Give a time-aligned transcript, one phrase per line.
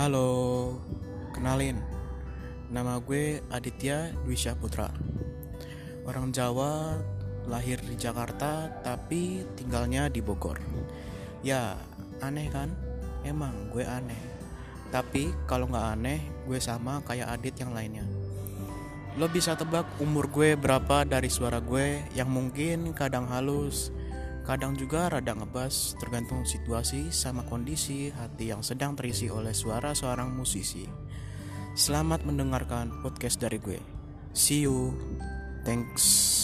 [0.00, 0.80] Halo,
[1.36, 1.76] kenalin.
[2.72, 4.88] Nama gue Aditya Dwi Putra.
[6.08, 6.96] Orang Jawa,
[7.44, 10.56] lahir di Jakarta tapi tinggalnya di Bogor.
[11.44, 11.76] Ya,
[12.24, 12.72] aneh kan?
[13.28, 14.16] Emang gue aneh.
[14.88, 18.08] Tapi kalau nggak aneh, gue sama kayak Adit yang lainnya.
[19.20, 23.92] Lo bisa tebak umur gue berapa dari suara gue yang mungkin kadang halus,
[24.48, 30.32] kadang juga rada ngebas tergantung situasi sama kondisi hati yang sedang terisi oleh suara seorang
[30.32, 30.88] musisi.
[31.76, 33.78] Selamat mendengarkan podcast dari gue.
[34.32, 34.96] See you.
[35.62, 36.39] Thanks.